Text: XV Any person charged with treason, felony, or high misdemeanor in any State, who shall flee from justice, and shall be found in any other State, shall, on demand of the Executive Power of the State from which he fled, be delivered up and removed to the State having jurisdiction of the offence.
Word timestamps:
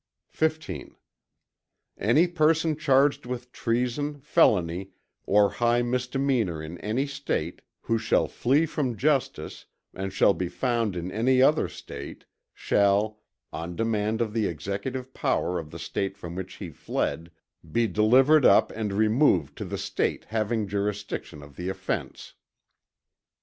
XV 0.35 0.95
Any 1.95 2.25
person 2.27 2.75
charged 2.75 3.27
with 3.27 3.51
treason, 3.51 4.19
felony, 4.21 4.93
or 5.27 5.51
high 5.51 5.83
misdemeanor 5.83 6.59
in 6.63 6.79
any 6.79 7.05
State, 7.05 7.61
who 7.81 7.99
shall 7.99 8.27
flee 8.27 8.65
from 8.65 8.97
justice, 8.97 9.67
and 9.93 10.11
shall 10.11 10.33
be 10.33 10.49
found 10.49 10.95
in 10.95 11.11
any 11.11 11.39
other 11.39 11.67
State, 11.69 12.25
shall, 12.51 13.19
on 13.53 13.75
demand 13.75 14.21
of 14.21 14.33
the 14.33 14.47
Executive 14.47 15.13
Power 15.13 15.59
of 15.59 15.69
the 15.69 15.77
State 15.77 16.17
from 16.17 16.33
which 16.33 16.55
he 16.55 16.71
fled, 16.71 17.29
be 17.71 17.85
delivered 17.85 18.43
up 18.43 18.71
and 18.71 18.93
removed 18.93 19.55
to 19.59 19.65
the 19.65 19.77
State 19.77 20.25
having 20.29 20.67
jurisdiction 20.67 21.43
of 21.43 21.55
the 21.55 21.69
offence. 21.69 22.33